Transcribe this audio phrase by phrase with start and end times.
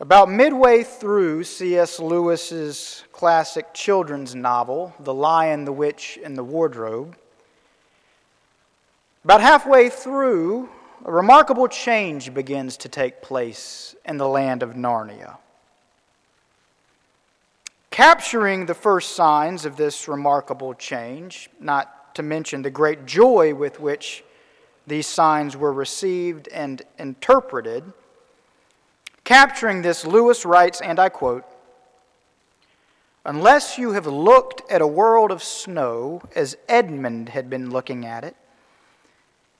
[0.00, 2.00] About midway through C.S.
[2.00, 7.16] Lewis's classic children's novel, The Lion, the Witch, and the Wardrobe,
[9.24, 10.68] about halfway through,
[11.04, 15.36] a remarkable change begins to take place in the land of Narnia.
[17.92, 23.78] Capturing the first signs of this remarkable change, not to mention the great joy with
[23.78, 24.24] which
[24.88, 27.84] these signs were received and interpreted,
[29.24, 31.44] capturing this, Lewis writes, and I quote,
[33.24, 38.24] Unless you have looked at a world of snow as Edmund had been looking at
[38.24, 38.34] it,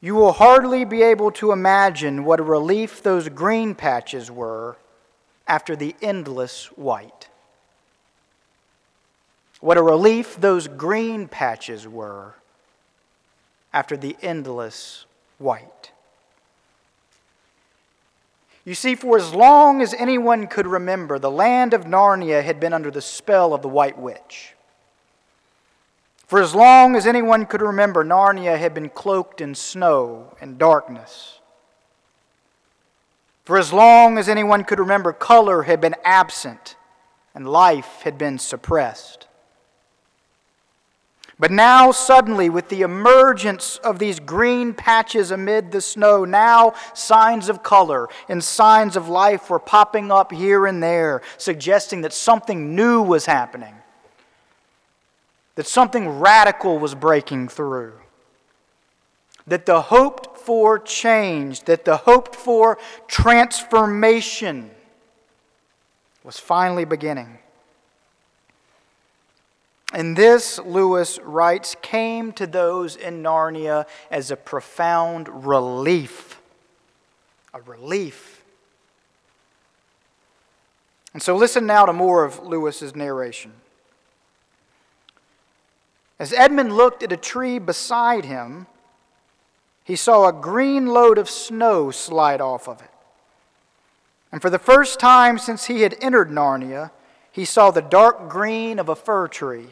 [0.00, 4.76] you will hardly be able to imagine what a relief those green patches were
[5.46, 7.28] after the endless white.
[9.60, 12.34] What a relief those green patches were
[13.72, 15.06] after the endless
[15.38, 15.92] white.
[18.64, 22.72] You see, for as long as anyone could remember, the land of Narnia had been
[22.72, 24.54] under the spell of the White Witch.
[26.26, 31.40] For as long as anyone could remember, Narnia had been cloaked in snow and darkness.
[33.44, 36.76] For as long as anyone could remember, color had been absent
[37.34, 39.26] and life had been suppressed.
[41.42, 47.50] But now, suddenly, with the emergence of these green patches amid the snow, now signs
[47.50, 52.74] of color and signs of life were popping up here and there, suggesting that something
[52.74, 53.74] new was happening
[55.54, 57.92] that something radical was breaking through,
[59.46, 64.70] that the hoped for change, that the hoped for transformation
[66.24, 67.38] was finally beginning.
[69.92, 76.40] And this, Lewis writes, came to those in Narnia as a profound relief.
[77.52, 78.42] A relief.
[81.12, 83.52] And so listen now to more of Lewis's narration.
[86.18, 88.66] As Edmund looked at a tree beside him,
[89.84, 92.90] he saw a green load of snow slide off of it.
[94.30, 96.92] And for the first time since he had entered Narnia,
[97.30, 99.68] he saw the dark green of a fir tree.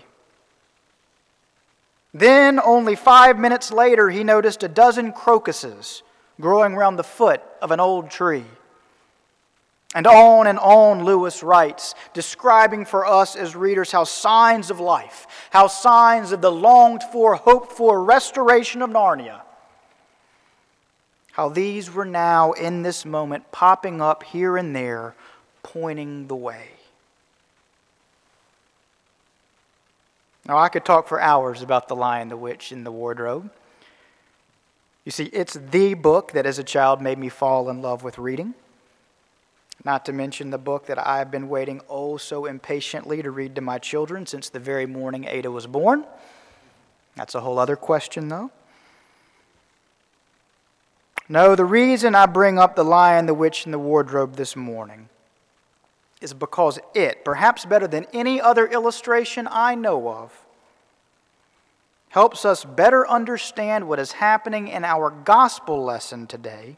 [2.13, 6.03] Then, only five minutes later, he noticed a dozen crocuses
[6.41, 8.45] growing around the foot of an old tree.
[9.95, 15.27] And on and on, Lewis writes, describing for us as readers how signs of life,
[15.51, 19.41] how signs of the longed for, hoped for restoration of Narnia,
[21.33, 25.15] how these were now in this moment popping up here and there,
[25.63, 26.69] pointing the way.
[30.47, 33.51] Now, I could talk for hours about The Lion, the Witch, and the Wardrobe.
[35.05, 38.19] You see, it's the book that as a child made me fall in love with
[38.19, 38.55] reading.
[39.85, 43.55] Not to mention the book that I have been waiting oh so impatiently to read
[43.55, 46.05] to my children since the very morning Ada was born.
[47.17, 48.51] That's a whole other question, though.
[51.29, 55.10] No, the reason I bring up The Lion, the Witch, and the Wardrobe this morning
[56.21, 60.47] is because it, perhaps better than any other illustration I know of,
[62.11, 66.77] helps us better understand what is happening in our gospel lesson today,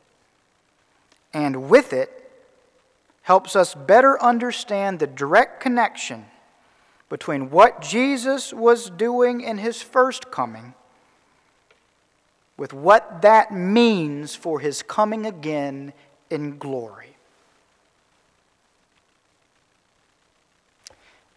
[1.32, 2.30] and with it,
[3.22, 6.26] helps us better understand the direct connection
[7.08, 10.74] between what Jesus was doing in his first coming
[12.56, 15.92] with what that means for his coming again
[16.30, 17.11] in glory.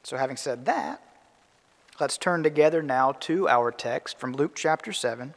[0.05, 1.01] So, having said that,
[1.99, 5.33] let's turn together now to our text from Luke chapter 7,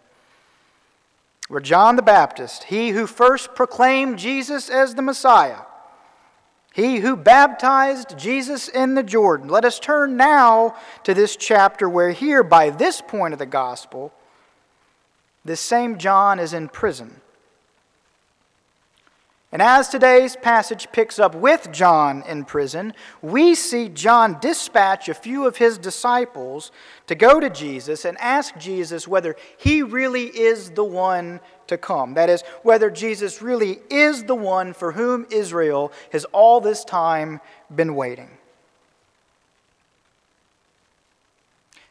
[1.48, 5.60] where John the Baptist, he who first proclaimed Jesus as the Messiah,
[6.74, 9.48] he who baptized Jesus in the Jordan.
[9.48, 14.12] Let us turn now to this chapter where, here, by this point of the gospel,
[15.46, 17.22] this same John is in prison.
[19.50, 22.92] And as today's passage picks up with John in prison,
[23.22, 26.70] we see John dispatch a few of his disciples
[27.06, 32.12] to go to Jesus and ask Jesus whether he really is the one to come.
[32.12, 37.40] That is, whether Jesus really is the one for whom Israel has all this time
[37.74, 38.30] been waiting.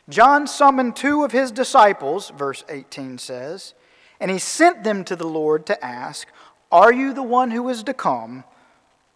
[0.09, 3.73] John summoned two of his disciples, verse 18 says,
[4.19, 6.27] and he sent them to the Lord to ask,
[6.71, 8.43] are you the one who is to come,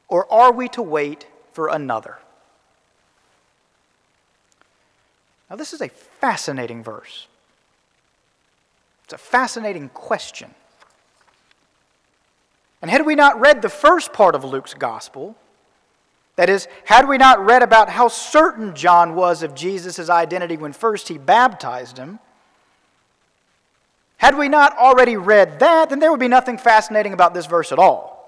[0.08, 2.20] or are we to wait for another?
[5.50, 7.28] Now, this is a fascinating verse.
[9.04, 10.54] It's a fascinating question.
[12.82, 15.36] And had we not read the first part of Luke's gospel,
[16.38, 20.74] That is, had we not read about how certain John was of Jesus' identity when
[20.74, 22.20] first he baptized him,
[24.22, 27.72] had we not already read that, then there would be nothing fascinating about this verse
[27.72, 28.22] at all.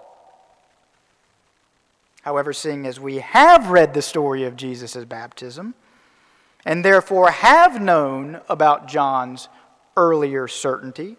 [2.23, 5.75] However, seeing as we have read the story of Jesus' baptism,
[6.65, 9.49] and therefore have known about John's
[9.95, 11.15] earlier certainty,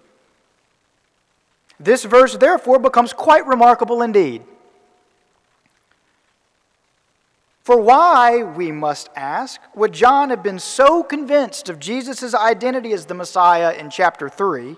[1.78, 4.42] this verse therefore becomes quite remarkable indeed.
[7.64, 13.06] For why, we must ask, would John have been so convinced of Jesus' identity as
[13.06, 14.76] the Messiah in chapter 3?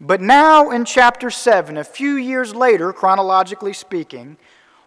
[0.00, 4.36] But now in chapter 7, a few years later, chronologically speaking,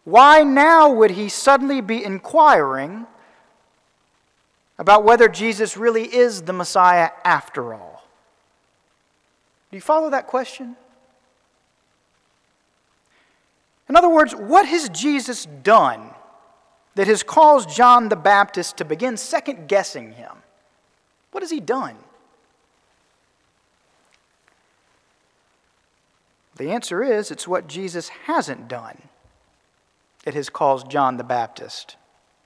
[0.03, 3.07] why now would he suddenly be inquiring
[4.77, 8.06] about whether Jesus really is the Messiah after all?
[9.71, 10.75] Do you follow that question?
[13.88, 16.12] In other words, what has Jesus done
[16.97, 20.31] that has caused John the Baptist to begin second guessing him?
[21.29, 21.95] What has he done?
[26.55, 28.97] The answer is it's what Jesus hasn't done
[30.23, 31.97] that has caused John the Baptist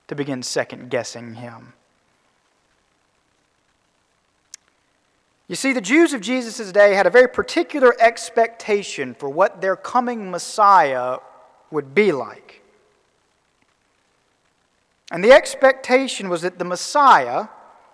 [0.10, 1.72] to begin second guessing him.
[5.48, 9.78] You see, the Jews of Jesus' day had a very particular expectation for what their
[9.78, 11.20] coming Messiah
[11.72, 12.61] would be like.
[15.12, 17.48] And the expectation was that the Messiah,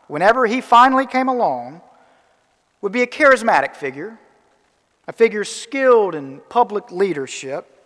[0.07, 1.81] whenever he finally came along,
[2.79, 4.19] would be a charismatic figure,
[5.07, 7.83] a figure skilled in public leadership,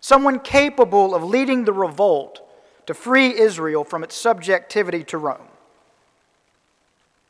[0.00, 2.42] someone capable of leading the revolt
[2.86, 5.48] to free Israel from its subjectivity to Rome.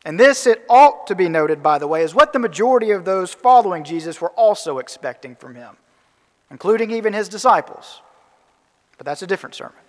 [0.05, 3.05] And this, it ought to be noted, by the way, is what the majority of
[3.05, 5.77] those following Jesus were also expecting from him,
[6.51, 8.03] including even his disciples.
[8.99, 9.84] But that's a different sermon.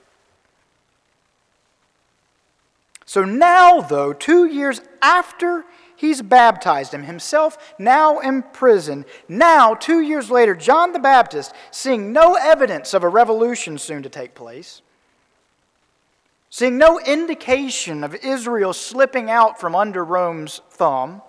[3.05, 5.63] So now, though, two years after
[5.95, 12.11] he's baptized him, himself now in prison, now, two years later, John the Baptist, seeing
[12.11, 14.81] no evidence of a revolution soon to take place,
[16.49, 21.21] seeing no indication of Israel slipping out from under Rome's thumb,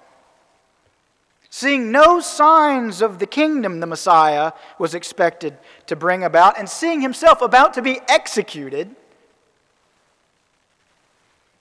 [1.51, 7.03] seeing no signs of the kingdom the Messiah was expected to bring about, and seeing
[7.03, 8.97] himself about to be executed.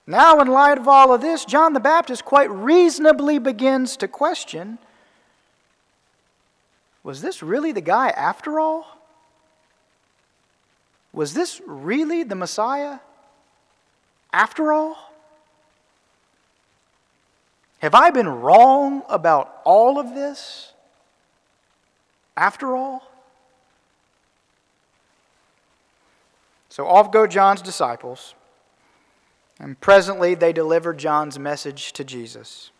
[0.06, 4.78] Now, in light of all of this, John the Baptist quite reasonably begins to question
[7.02, 8.98] was this really the guy after all?
[11.12, 12.98] Was this really the Messiah?
[14.32, 15.12] After all,
[17.78, 20.72] have I been wrong about all of this?
[22.36, 23.08] After all?
[26.68, 28.34] So off go John's disciples,
[29.58, 32.70] and presently they deliver John's message to Jesus.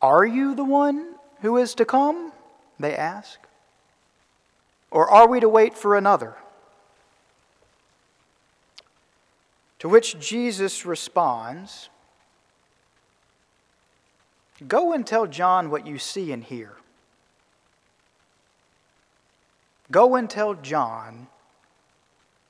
[0.00, 2.32] Are you the one who is to come?
[2.78, 3.38] They ask.
[4.90, 6.36] Or are we to wait for another?
[9.78, 11.88] To which Jesus responds
[14.68, 16.76] Go and tell John what you see and hear.
[19.90, 21.26] Go and tell John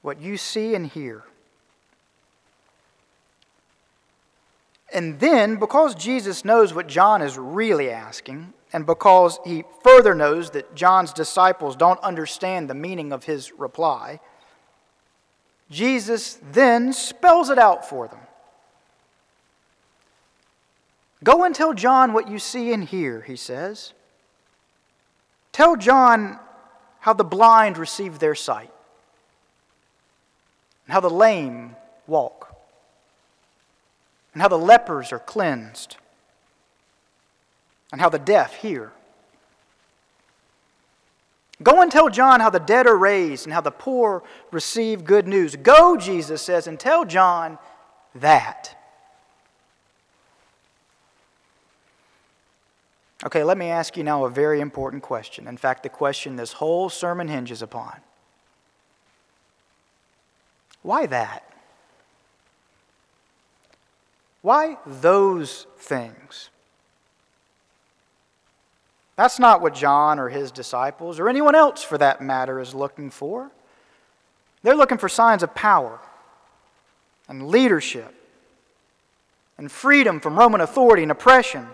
[0.03, 1.25] what you see and hear.
[4.93, 10.51] And then, because Jesus knows what John is really asking, and because he further knows
[10.51, 14.21] that John's disciples don't understand the meaning of his reply,
[15.71, 18.19] Jesus then spells it out for them.
[21.25, 23.93] Go and tell John what you see and hear, he says.
[25.53, 26.39] Tell John
[27.01, 28.71] how the blind receive their sight,
[30.87, 32.52] and how the lame walk,
[34.33, 35.97] and how the lepers are cleansed,
[37.91, 38.93] and how the deaf hear.
[41.63, 45.29] Go and tell John how the dead are raised and how the poor receive good
[45.29, 45.55] news.
[45.57, 47.59] Go, Jesus says, and tell John
[48.15, 48.77] that.
[53.25, 55.47] Okay, let me ask you now a very important question.
[55.47, 58.01] In fact, the question this whole sermon hinges upon.
[60.83, 61.52] Why that?
[64.43, 66.51] Why those things?
[69.17, 73.11] That's not what John or his disciples, or anyone else for that matter, is looking
[73.11, 73.51] for.
[74.63, 76.01] They're looking for signs of power
[77.29, 78.15] and leadership
[79.59, 81.69] and freedom from Roman authority and oppression.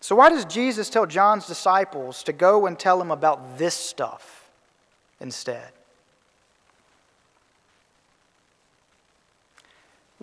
[0.00, 4.50] So, why does Jesus tell John's disciples to go and tell him about this stuff
[5.20, 5.70] instead?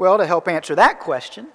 [0.02, 1.46] Well, to help answer that question,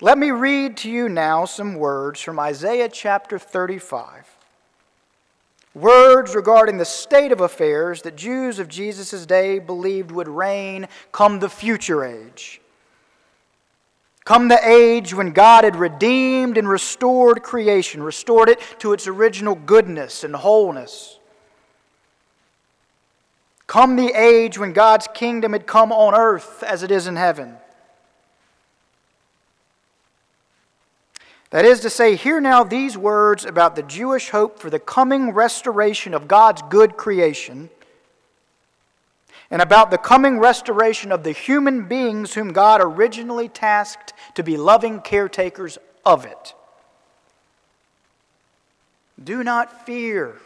[0.00, 4.24] let me read to you now some words from Isaiah chapter 35.
[5.74, 11.38] Words regarding the state of affairs that Jews of Jesus' day believed would reign come
[11.38, 12.62] the future age.
[14.24, 19.56] Come the age when God had redeemed and restored creation, restored it to its original
[19.56, 21.15] goodness and wholeness.
[23.66, 27.56] Come the age when God's kingdom had come on earth as it is in heaven.
[31.50, 35.30] That is to say, hear now these words about the Jewish hope for the coming
[35.30, 37.70] restoration of God's good creation
[39.50, 44.56] and about the coming restoration of the human beings whom God originally tasked to be
[44.56, 46.54] loving caretakers of it.
[49.22, 50.36] Do not fear,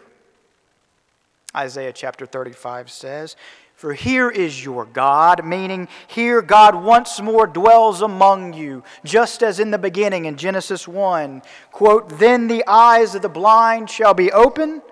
[1.54, 3.36] Isaiah chapter 35 says,
[3.80, 9.58] for here is your God, meaning here God once more dwells among you, just as
[9.58, 11.40] in the beginning in Genesis 1.
[11.72, 14.82] Quote, Then the eyes of the blind shall be open,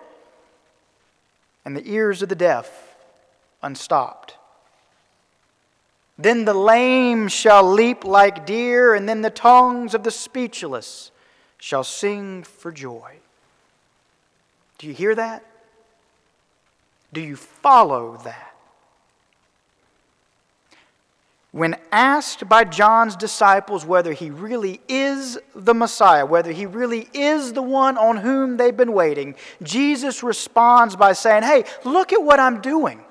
[1.67, 2.97] and the ears of the deaf
[3.63, 4.39] unstopped.
[6.17, 11.11] Then the lame shall leap like deer, and then the tongues of the speechless
[11.59, 13.17] shall sing for joy.
[14.79, 15.45] Do you hear that?
[17.13, 18.49] Do you follow that?
[21.51, 27.55] When asked by John's disciples whether he really is the Messiah, whether he really is
[27.55, 32.39] the one on whom they've been waiting, Jesus responds by saying, Hey, look at what
[32.39, 33.03] I'm doing.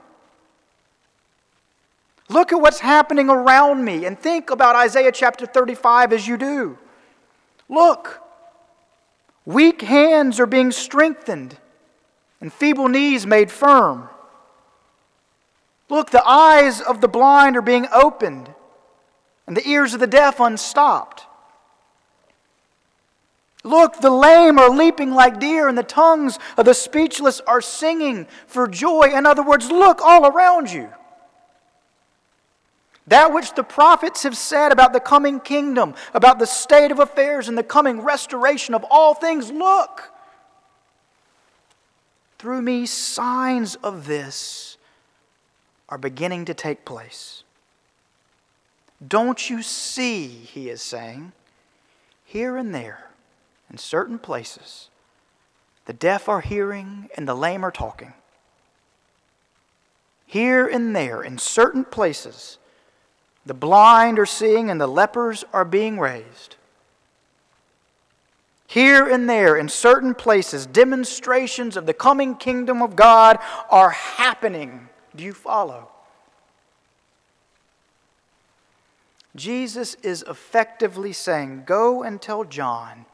[2.29, 6.77] Look at what's happening around me and think about Isaiah chapter 35 as you do.
[7.69, 8.21] Look,
[9.45, 11.57] weak hands are being strengthened
[12.41, 14.09] and feeble knees made firm.
[15.89, 18.53] Look, the eyes of the blind are being opened
[19.47, 21.25] and the ears of the deaf unstopped.
[23.63, 28.27] Look, the lame are leaping like deer, and the tongues of the speechless are singing
[28.45, 29.11] for joy.
[29.13, 30.89] In other words, look all around you.
[33.07, 37.47] That which the prophets have said about the coming kingdom, about the state of affairs
[37.47, 40.11] and the coming restoration of all things, look.
[42.37, 44.77] Through me, signs of this
[45.89, 47.43] are beginning to take place.
[49.05, 51.31] Don't you see, he is saying,
[52.25, 53.09] here and there,
[53.71, 54.89] in certain places,
[55.85, 58.13] the deaf are hearing and the lame are talking.
[60.25, 62.57] Here and there, in certain places,
[63.45, 66.57] the blind are seeing and the lepers are being raised.
[68.67, 74.89] Here and there, in certain places, demonstrations of the coming kingdom of God are happening.
[75.15, 75.89] Do you follow?
[79.35, 83.05] Jesus is effectively saying, Go and tell John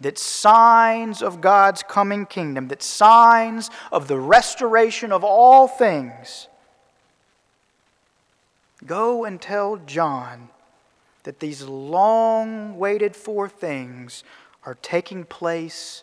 [0.00, 6.48] that signs of God's coming kingdom, that signs of the restoration of all things
[8.86, 10.50] Go and tell John
[11.24, 14.22] that these long waited for things
[14.64, 16.02] are taking place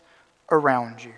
[0.52, 1.14] around you.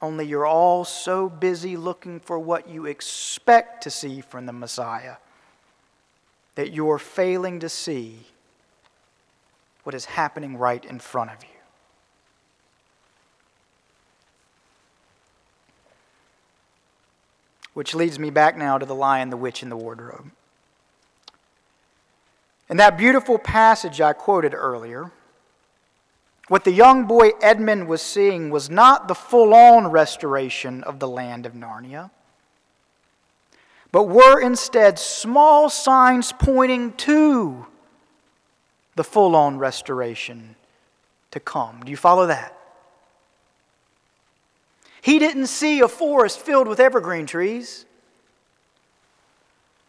[0.00, 5.16] Only you're all so busy looking for what you expect to see from the Messiah
[6.54, 8.26] that you're failing to see
[9.84, 11.50] what is happening right in front of you.
[17.74, 20.30] Which leads me back now to the lion, the witch, and the wardrobe.
[22.70, 25.10] In that beautiful passage I quoted earlier,
[26.48, 31.08] what the young boy Edmund was seeing was not the full on restoration of the
[31.08, 32.10] land of Narnia,
[33.90, 37.66] but were instead small signs pointing to
[38.96, 40.56] the full on restoration
[41.30, 41.80] to come.
[41.84, 42.54] Do you follow that?
[45.00, 47.86] He didn't see a forest filled with evergreen trees.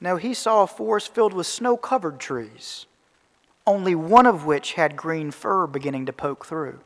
[0.01, 2.85] No, he saw a forest filled with snow covered trees,
[3.67, 6.79] only one of which had green fir beginning to poke through.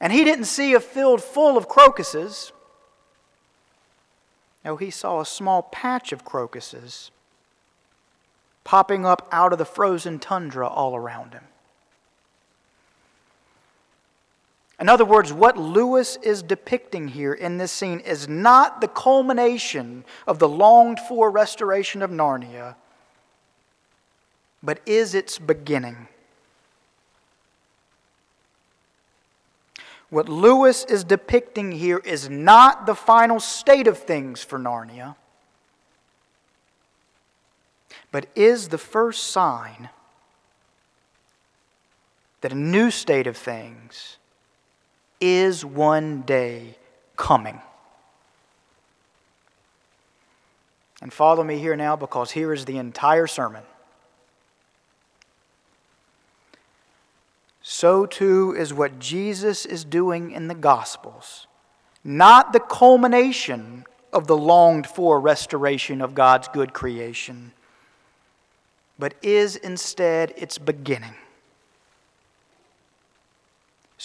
[0.00, 2.52] And he didn't see a field full of crocuses.
[4.64, 7.10] No, he saw a small patch of crocuses
[8.64, 11.44] popping up out of the frozen tundra all around him.
[14.78, 20.04] In other words, what Lewis is depicting here in this scene is not the culmination
[20.26, 22.74] of the longed for restoration of Narnia,
[24.62, 26.08] but is its beginning.
[30.10, 35.16] What Lewis is depicting here is not the final state of things for Narnia,
[38.12, 39.88] but is the first sign
[42.42, 44.18] that a new state of things
[45.20, 46.76] is one day
[47.16, 47.60] coming.
[51.02, 53.62] And follow me here now because here is the entire sermon.
[57.62, 61.46] So too is what Jesus is doing in the Gospels,
[62.04, 67.52] not the culmination of the longed for restoration of God's good creation,
[68.98, 71.14] but is instead its beginning.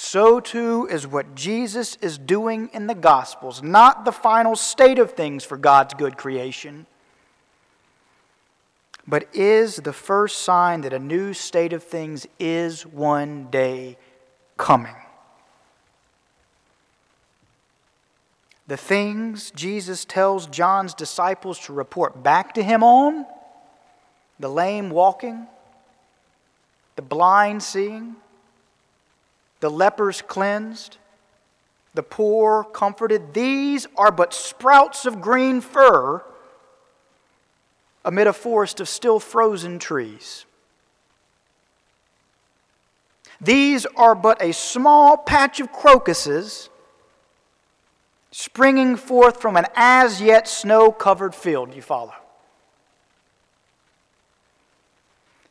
[0.03, 5.11] So too is what Jesus is doing in the Gospels, not the final state of
[5.11, 6.87] things for God's good creation,
[9.07, 13.95] but is the first sign that a new state of things is one day
[14.57, 14.95] coming.
[18.65, 23.27] The things Jesus tells John's disciples to report back to him on
[24.39, 25.45] the lame walking,
[26.95, 28.15] the blind seeing,
[29.61, 30.97] the lepers cleansed,
[31.93, 33.33] the poor comforted.
[33.33, 36.23] These are but sprouts of green fir
[38.03, 40.45] amid a forest of still frozen trees.
[43.39, 46.69] These are but a small patch of crocuses
[48.31, 51.75] springing forth from an as yet snow covered field.
[51.75, 52.13] You follow?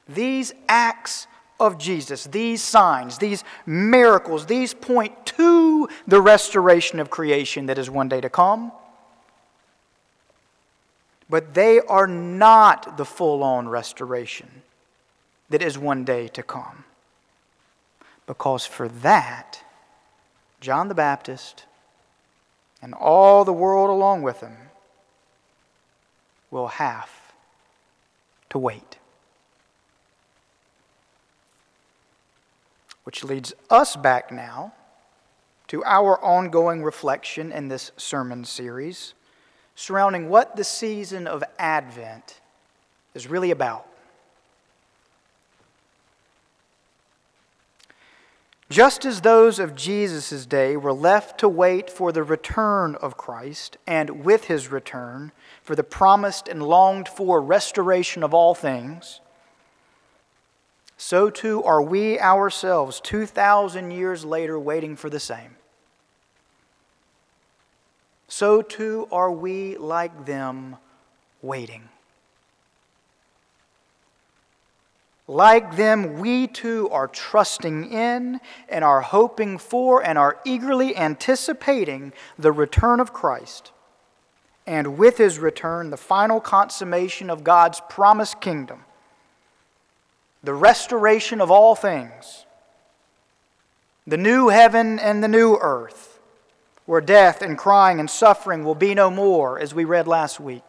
[0.08, 1.26] These acts
[1.60, 7.90] of Jesus, these signs, these miracles, these point to the restoration of creation that is
[7.90, 8.72] one day to come.
[11.28, 14.62] But they are not the full on restoration
[15.50, 16.84] that is one day to come.
[18.26, 19.62] Because for that,
[20.60, 21.66] John the Baptist
[22.82, 24.56] and all the world along with him
[26.50, 27.10] will have
[28.50, 28.99] to wait.
[33.10, 34.72] Which leads us back now
[35.66, 39.14] to our ongoing reflection in this sermon series
[39.74, 42.40] surrounding what the season of Advent
[43.12, 43.84] is really about.
[48.68, 53.76] Just as those of Jesus' day were left to wait for the return of Christ,
[53.88, 55.32] and with his return,
[55.64, 59.20] for the promised and longed for restoration of all things,
[61.02, 65.56] so too are we ourselves 2,000 years later waiting for the same.
[68.28, 70.76] So too are we like them
[71.40, 71.88] waiting.
[75.26, 82.12] Like them, we too are trusting in and are hoping for and are eagerly anticipating
[82.38, 83.72] the return of Christ.
[84.66, 88.84] And with his return, the final consummation of God's promised kingdom
[90.42, 92.46] the restoration of all things,
[94.06, 96.18] the new heaven and the new earth,
[96.86, 100.62] where death and crying and suffering will be no more, as we read last week.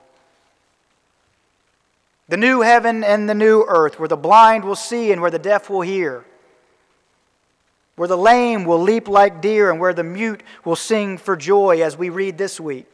[2.27, 5.39] The new heaven and the new earth, where the blind will see and where the
[5.39, 6.25] deaf will hear,
[7.95, 11.81] where the lame will leap like deer and where the mute will sing for joy,
[11.81, 12.90] as we read this week.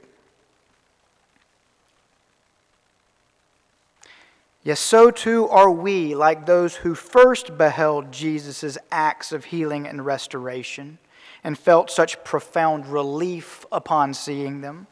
[4.63, 10.05] Yes, so too are we, like those who first beheld Jesus' acts of healing and
[10.05, 10.97] restoration
[11.43, 14.87] and felt such profound relief upon seeing them.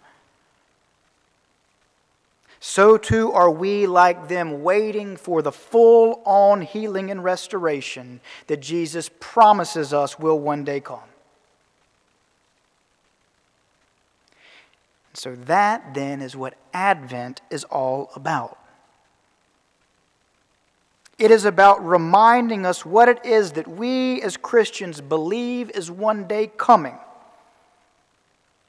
[2.60, 8.62] So too are we, like them, waiting for the full on healing and restoration that
[8.62, 10.99] Jesus promises us will one day come.
[15.13, 18.58] So, that then is what Advent is all about.
[21.17, 26.28] It is about reminding us what it is that we as Christians believe is one
[26.28, 26.97] day coming.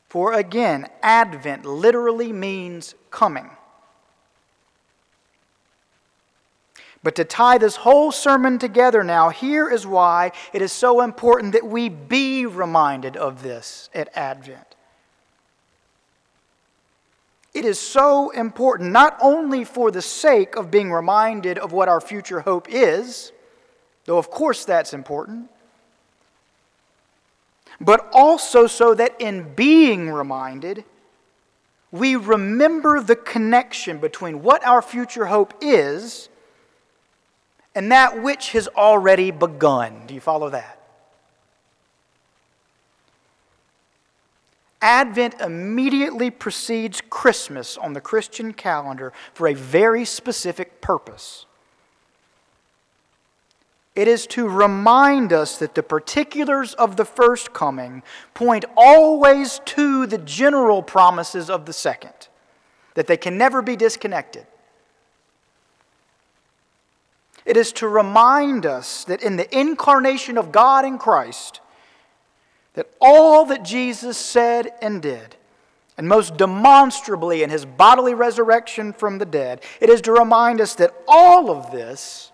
[0.08, 3.50] For again, Advent literally means coming.
[7.02, 11.52] But to tie this whole sermon together now, here is why it is so important
[11.52, 14.74] that we be reminded of this at Advent.
[17.56, 22.02] It is so important, not only for the sake of being reminded of what our
[22.02, 23.32] future hope is,
[24.04, 25.48] though of course that's important,
[27.80, 30.84] but also so that in being reminded,
[31.90, 36.28] we remember the connection between what our future hope is
[37.74, 40.06] and that which has already begun.
[40.06, 40.75] Do you follow that?
[44.86, 51.44] Advent immediately precedes Christmas on the Christian calendar for a very specific purpose.
[53.96, 60.06] It is to remind us that the particulars of the first coming point always to
[60.06, 62.28] the general promises of the second,
[62.94, 64.46] that they can never be disconnected.
[67.44, 71.60] It is to remind us that in the incarnation of God in Christ,
[72.76, 75.34] that all that Jesus said and did,
[75.98, 80.74] and most demonstrably in his bodily resurrection from the dead, it is to remind us
[80.76, 82.30] that all of this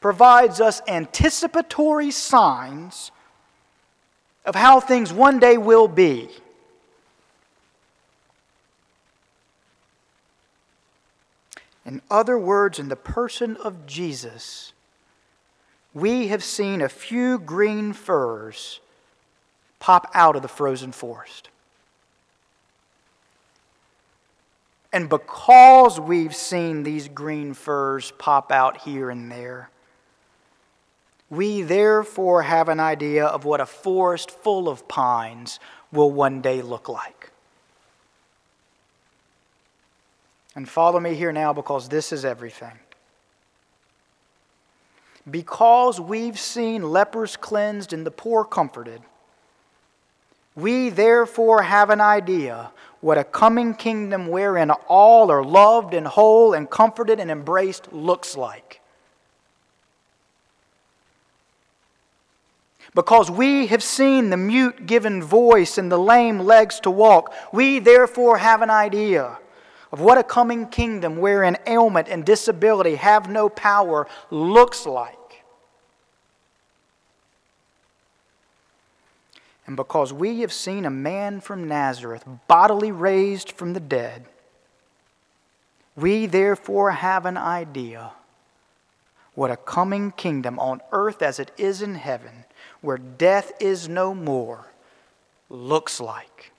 [0.00, 3.12] provides us anticipatory signs
[4.44, 6.28] of how things one day will be.
[11.84, 14.72] In other words, in the person of Jesus,
[15.94, 18.80] we have seen a few green firs
[19.78, 21.48] pop out of the frozen forest.
[24.92, 29.68] And because we've seen these green firs pop out here and there,
[31.28, 35.58] we therefore have an idea of what a forest full of pines
[35.92, 37.30] will one day look like.
[40.54, 42.78] And follow me here now because this is everything.
[45.30, 49.02] Because we've seen lepers cleansed and the poor comforted,
[50.56, 56.54] we therefore have an idea what a coming kingdom wherein all are loved and whole
[56.54, 58.80] and comforted and embraced looks like.
[62.94, 67.78] Because we have seen the mute given voice and the lame legs to walk, we
[67.78, 69.38] therefore have an idea
[69.92, 75.15] of what a coming kingdom wherein ailment and disability have no power looks like.
[79.66, 84.26] And because we have seen a man from Nazareth bodily raised from the dead,
[85.96, 88.12] we therefore have an idea
[89.34, 92.44] what a coming kingdom on earth as it is in heaven
[92.80, 94.66] where death is no more
[95.50, 96.52] looks like.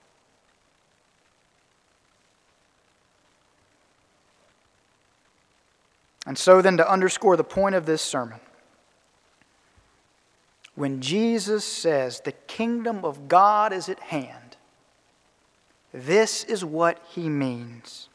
[6.26, 8.38] And so, then, to underscore the point of this sermon,
[10.78, 14.56] when Jesus says the kingdom of God is at hand,
[15.92, 18.08] this is what he means.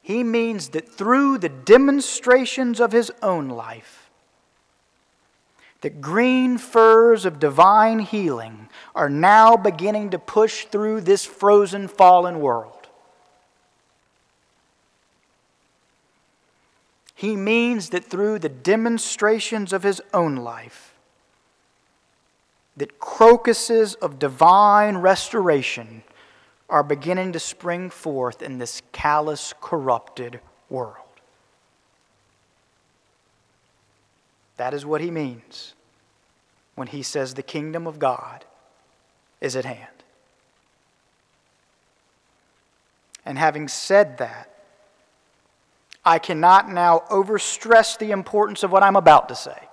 [0.00, 4.08] He means that through the demonstrations of his own life,
[5.80, 12.38] the green firs of divine healing are now beginning to push through this frozen, fallen
[12.38, 12.75] world.
[17.16, 20.94] He means that through the demonstrations of his own life,
[22.76, 26.02] that crocuses of divine restoration
[26.68, 30.98] are beginning to spring forth in this callous, corrupted world.
[34.58, 35.74] That is what he means
[36.74, 38.44] when he says the kingdom of God
[39.40, 39.88] is at hand.
[43.24, 44.50] And having said that,
[46.06, 49.68] I cannot now overstress the importance of what I'm about to say.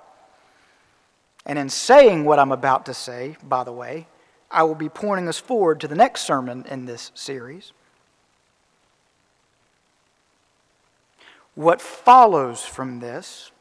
[1.46, 4.08] And in saying what I'm about to say, by the way,
[4.50, 7.72] I will be pointing us forward to the next sermon in this series.
[11.54, 13.52] What follows from this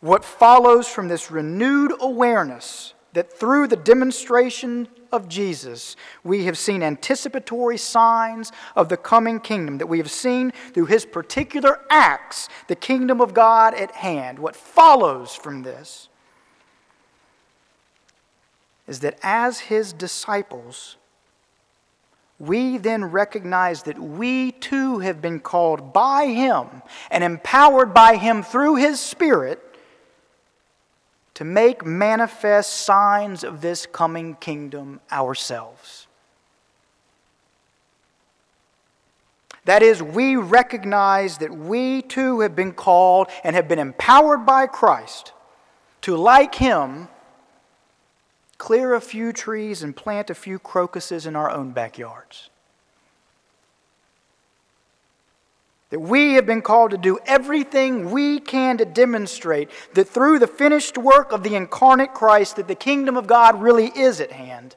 [0.00, 6.82] what follows from this renewed awareness that through the demonstration of Jesus, we have seen
[6.82, 12.76] anticipatory signs of the coming kingdom, that we have seen through his particular acts the
[12.76, 14.38] kingdom of God at hand.
[14.38, 16.10] What follows from this
[18.86, 20.98] is that as his disciples,
[22.38, 26.66] we then recognize that we too have been called by him
[27.10, 29.65] and empowered by him through his Spirit
[31.36, 36.06] to make manifest signs of this coming kingdom ourselves.
[39.66, 44.66] That is, we recognize that we too have been called and have been empowered by
[44.66, 45.34] Christ
[46.00, 47.08] to, like Him,
[48.56, 52.48] clear a few trees and plant a few crocuses in our own backyards.
[55.90, 60.48] That we have been called to do everything we can to demonstrate that through the
[60.48, 64.74] finished work of the incarnate Christ that the kingdom of God really is at hand.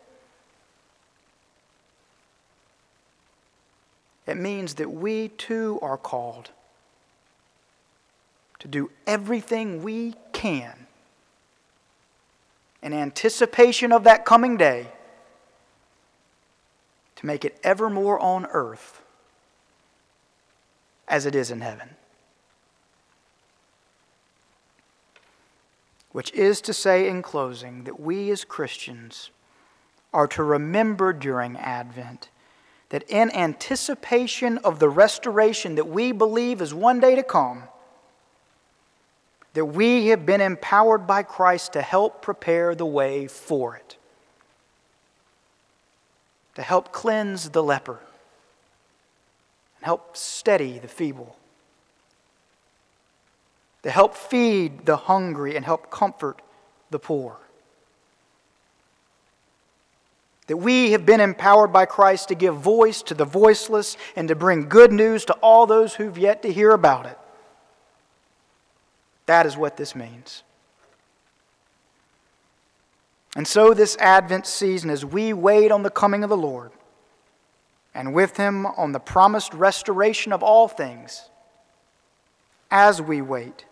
[4.28, 6.52] It means that we too are called
[8.60, 10.86] to do everything we can
[12.84, 14.88] in anticipation of that coming day
[17.16, 19.02] to make it ever more on earth
[21.10, 21.90] as it is in heaven.
[26.12, 29.32] Which is to say, in closing, that we as Christians
[30.14, 32.30] are to remember during Advent
[32.90, 37.64] that in anticipation of the restoration that we believe is one day to come,
[39.54, 43.98] that we have been empowered by Christ to help prepare the way for it,
[46.56, 48.00] to help cleanse the leper,
[49.80, 51.36] and help steady the feeble,
[53.84, 56.42] to help feed the hungry and help comfort
[56.92, 57.40] the poor
[60.50, 64.36] that we have been empowered by Christ to give voice to the voiceless and to
[64.36, 67.20] bring good news to all those who've yet to hear about it.
[69.28, 70.42] That is what this means.
[73.36, 76.72] And so, this Advent season, as we wait on the coming of the Lord,
[77.94, 81.30] and with Him on the promised restoration of all things,
[82.72, 83.66] as we wait,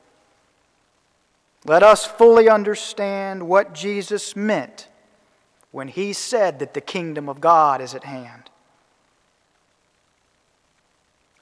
[1.65, 4.87] let us fully understand what Jesus meant
[5.71, 8.49] when he said that the kingdom of God is at hand.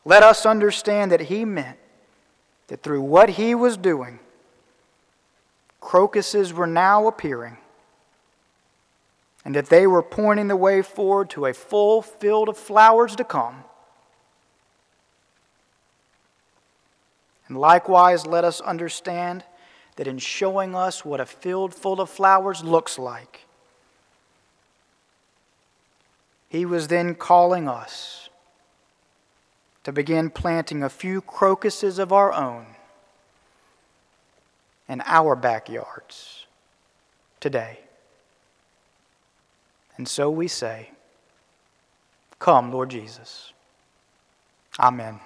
[0.04, 1.78] Let us understand that he meant
[2.68, 4.20] that through what he was doing,
[5.80, 7.58] crocuses were now appearing,
[9.46, 13.24] and that they were pointing the way forward to a full field of flowers to
[13.24, 13.64] come.
[17.48, 19.44] And likewise, let us understand
[19.98, 23.42] that in showing us what a field full of flowers looks like,
[26.50, 28.30] He was then calling us
[29.84, 32.66] to begin planting a few crocuses of our own
[34.88, 36.46] in our backyards
[37.40, 37.85] today.
[39.98, 40.92] And so we say,
[42.40, 43.54] Come, Lord Jesus.
[44.80, 45.20] Amen.